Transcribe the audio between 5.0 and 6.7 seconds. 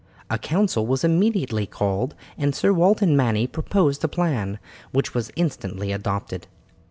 was instantly adopted.